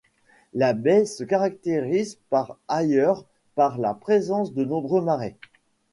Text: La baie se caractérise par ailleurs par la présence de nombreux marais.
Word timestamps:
La 0.55 0.73
baie 0.73 1.05
se 1.05 1.23
caractérise 1.23 2.15
par 2.31 2.57
ailleurs 2.67 3.23
par 3.53 3.77
la 3.77 3.93
présence 3.93 4.51
de 4.51 4.65
nombreux 4.65 5.03
marais. 5.03 5.37